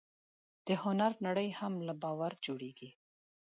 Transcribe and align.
د 0.67 0.69
هنر 0.83 1.11
نړۍ 1.27 1.49
هم 1.59 1.73
له 1.87 1.93
باور 2.01 2.31
جوړېږي. 2.45 2.89